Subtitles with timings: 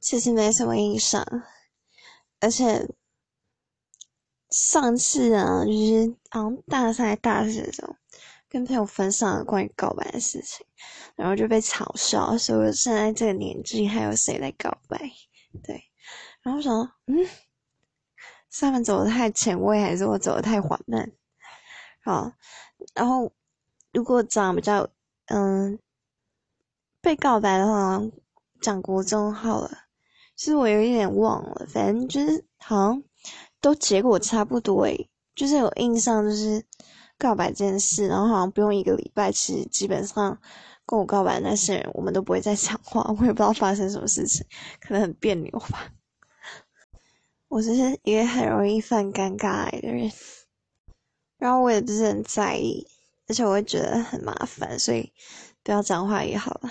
[0.00, 1.24] 其实没什么印象，
[2.40, 2.88] 而且
[4.48, 7.94] 上次啊，就是好像大三、大四的时候，
[8.48, 10.66] 跟朋友分享了关于告白的事情，
[11.14, 14.98] 然后就被嘲笑，说现在这个年纪还有谁在告白？
[15.62, 15.84] 对，
[16.42, 16.74] 然后我想，
[17.06, 17.24] 嗯，
[18.50, 21.12] 是他们走的太前卫，还是我走的太缓慢？
[22.02, 22.32] 好，
[22.94, 23.30] 然后
[23.92, 24.88] 如果长比较，
[25.26, 25.78] 嗯，
[27.02, 28.00] 被告白的话，
[28.62, 29.89] 讲国中好了。
[30.40, 33.02] 其实我有一点忘了，反正就是好像
[33.60, 36.64] 都结果差不多诶，就是有印象，就是
[37.18, 40.40] 告白这件事，然后好像不用一个礼拜，其实基本上
[40.86, 44.46] 跟我告白那些人，我们都不会再讲话，我也不知道发生什么事情，
[44.80, 45.92] 可能很别扭吧。
[47.48, 50.10] 我是一个很容易犯尴尬的人，
[51.36, 52.86] 然后我也不是很在意，
[53.28, 55.12] 而且我会觉得很麻烦，所以
[55.62, 56.70] 不要讲话也好了。